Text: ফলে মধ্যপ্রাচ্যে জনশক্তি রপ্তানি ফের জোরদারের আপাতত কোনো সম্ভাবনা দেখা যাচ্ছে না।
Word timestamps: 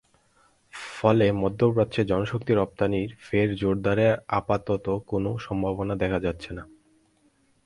ফলে 0.93 1.25
মধ্যপ্রাচ্যে 1.33 2.01
জনশক্তি 2.05 2.51
রপ্তানি 2.53 3.01
ফের 3.19 3.47
জোরদারের 3.55 4.13
আপাতত 4.31 4.85
কোনো 5.07 5.29
সম্ভাবনা 5.37 5.93
দেখা 5.95 6.19
যাচ্ছে 6.19 6.51
না। 6.53 6.63